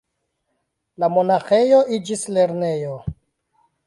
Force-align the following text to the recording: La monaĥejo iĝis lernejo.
La 1.03 1.09
monaĥejo 1.17 1.81
iĝis 1.99 2.23
lernejo. 2.39 2.97